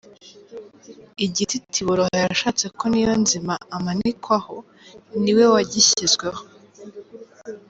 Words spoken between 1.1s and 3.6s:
Igiti Tiboroha yashatse ko Niyonzima